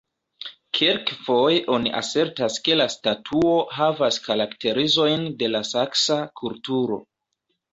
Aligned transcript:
Kelkfoje 0.77 1.59
oni 1.75 1.91
asertas 1.99 2.57
ke 2.69 2.77
la 2.81 2.87
statuo 2.95 3.53
havas 3.75 4.19
karakterizojn 4.29 5.29
de 5.43 5.51
la 5.53 5.63
saksa 5.77 6.19
kulturo. 6.43 6.99